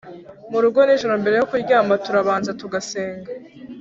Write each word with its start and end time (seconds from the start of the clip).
Murugo 0.51 0.79
ninjoro 0.83 1.15
mbere 1.21 1.35
yo 1.37 1.47
kuryama 1.49 1.93
turabanza 2.05 2.57
tugasenga 2.61 3.29